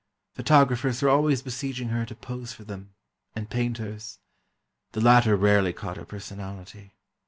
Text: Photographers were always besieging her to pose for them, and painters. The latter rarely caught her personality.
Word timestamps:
Photographers 0.33 1.03
were 1.03 1.09
always 1.09 1.43
besieging 1.43 1.89
her 1.89 2.07
to 2.07 2.15
pose 2.15 2.51
for 2.53 2.63
them, 2.63 2.95
and 3.35 3.51
painters. 3.51 4.17
The 4.93 5.01
latter 5.01 5.35
rarely 5.35 5.73
caught 5.73 5.97
her 5.97 6.05
personality. 6.05 6.95